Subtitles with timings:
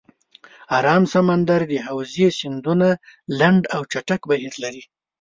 [0.77, 2.87] آرام سمندر د حوزې سیندونه
[3.39, 4.83] لنډ او چټک بهیر لري.